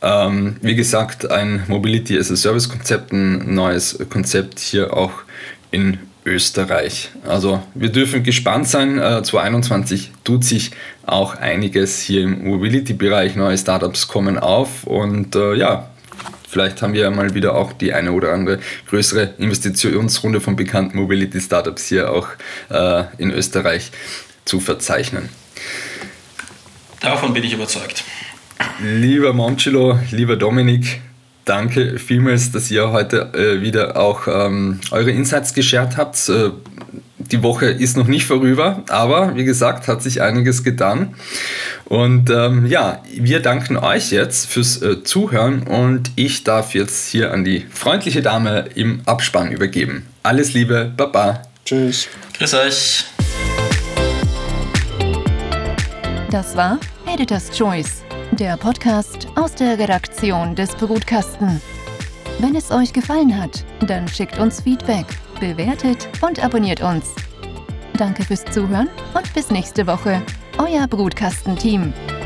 Ähm, 0.00 0.56
wie 0.62 0.74
gesagt, 0.74 1.30
ein 1.30 1.64
Mobility 1.68 2.18
as 2.18 2.30
a 2.30 2.36
Service 2.36 2.70
Konzept, 2.70 3.12
ein 3.12 3.54
neues 3.54 3.98
Konzept 4.08 4.58
hier 4.58 4.96
auch 4.96 5.12
in 5.70 5.98
Österreich. 6.24 7.10
Also 7.28 7.62
wir 7.74 7.90
dürfen 7.90 8.22
gespannt 8.22 8.66
sein. 8.66 8.98
Äh, 8.98 9.22
2021 9.22 10.12
tut 10.24 10.44
sich 10.44 10.70
auch 11.04 11.34
einiges 11.34 12.00
hier 12.00 12.22
im 12.22 12.44
Mobility-Bereich. 12.48 13.36
Neue 13.36 13.58
Startups 13.58 14.08
kommen 14.08 14.38
auf 14.38 14.84
und 14.84 15.36
äh, 15.36 15.54
ja, 15.54 15.90
vielleicht 16.50 16.82
haben 16.82 16.92
wir 16.92 17.02
ja 17.02 17.10
mal 17.10 17.34
wieder 17.34 17.54
auch 17.54 17.72
die 17.72 17.92
eine 17.92 18.12
oder 18.12 18.32
andere 18.32 18.58
größere 18.88 19.34
Investitionsrunde 19.38 20.40
von 20.40 20.56
bekannten 20.56 20.98
Mobility-Startups 20.98 21.86
hier 21.86 22.10
auch 22.10 22.28
äh, 22.68 23.04
in 23.18 23.30
Österreich 23.30 23.90
zu 24.44 24.60
verzeichnen. 24.60 25.28
Davon 27.00 27.32
bin 27.32 27.44
ich 27.44 27.52
überzeugt. 27.52 28.04
Lieber 28.82 29.32
Moncelo, 29.32 29.98
lieber 30.10 30.36
Dominik, 30.36 31.00
danke 31.50 31.98
vielmals, 31.98 32.52
dass 32.52 32.70
ihr 32.70 32.92
heute 32.92 33.32
äh, 33.34 33.60
wieder 33.60 33.96
auch 33.96 34.28
ähm, 34.28 34.80
eure 34.92 35.10
Insights 35.10 35.52
geshared 35.52 35.96
habt. 35.96 36.28
Äh, 36.28 36.50
die 37.18 37.42
Woche 37.42 37.66
ist 37.66 37.96
noch 37.96 38.06
nicht 38.06 38.24
vorüber, 38.24 38.84
aber 38.88 39.34
wie 39.34 39.44
gesagt, 39.44 39.88
hat 39.88 40.00
sich 40.00 40.22
einiges 40.22 40.62
getan. 40.62 41.14
Und 41.86 42.30
ähm, 42.30 42.66
ja, 42.66 43.02
wir 43.12 43.40
danken 43.40 43.76
euch 43.76 44.12
jetzt 44.12 44.46
fürs 44.46 44.80
äh, 44.80 45.02
Zuhören 45.02 45.64
und 45.64 46.12
ich 46.14 46.44
darf 46.44 46.74
jetzt 46.74 47.08
hier 47.08 47.32
an 47.32 47.44
die 47.44 47.66
freundliche 47.70 48.22
Dame 48.22 48.66
im 48.76 49.00
Abspann 49.06 49.50
übergeben. 49.50 50.06
Alles 50.22 50.54
Liebe, 50.54 50.92
Baba. 50.96 51.42
Tschüss. 51.64 52.08
Grüß 52.38 52.54
euch. 52.54 53.04
Das 56.30 56.56
war 56.56 56.78
Editor's 57.12 57.50
Choice, 57.50 58.04
der 58.32 58.56
Podcast 58.56 59.26
aus 59.34 59.54
der 59.54 59.78
Redaktion 59.78 60.54
des 60.54 60.70
Brutkasten. 60.76 61.60
Wenn 62.38 62.54
es 62.54 62.70
euch 62.70 62.92
gefallen 62.92 63.40
hat, 63.40 63.64
dann 63.86 64.06
schickt 64.08 64.38
uns 64.38 64.60
Feedback, 64.60 65.06
bewertet 65.40 66.08
und 66.20 66.42
abonniert 66.42 66.80
uns. 66.80 67.06
Danke 67.94 68.24
fürs 68.24 68.44
Zuhören 68.46 68.88
und 69.14 69.32
bis 69.34 69.50
nächste 69.50 69.86
Woche. 69.86 70.22
Euer 70.58 70.86
Brutkastenteam. 70.86 71.92
team 71.92 72.19